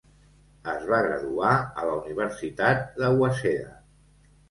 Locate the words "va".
0.91-1.01